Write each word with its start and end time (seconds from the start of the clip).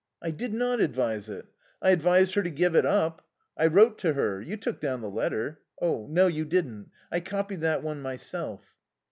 "I 0.19 0.31
did 0.31 0.51
not 0.51 0.79
advise 0.81 1.29
it. 1.29 1.45
I 1.79 1.91
advised 1.91 2.33
her 2.33 2.41
to 2.41 2.49
give 2.49 2.75
it 2.75 2.87
up. 2.87 3.21
I 3.55 3.67
wrote 3.67 3.99
to 3.99 4.13
her. 4.13 4.41
You 4.41 4.57
took 4.57 4.79
down 4.79 5.01
the 5.01 5.11
letter.... 5.11 5.59
No, 5.79 6.25
you 6.25 6.43
didn't. 6.43 6.89
I 7.11 7.19
copied 7.19 7.61
that 7.61 7.83
one 7.83 8.01
myself." 8.01 8.73